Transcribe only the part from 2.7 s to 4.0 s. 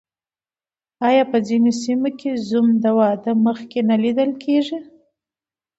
د واده مخکې نه